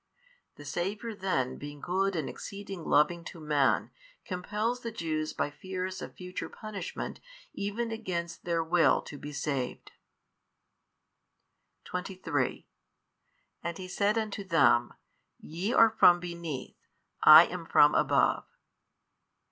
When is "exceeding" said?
2.27-2.83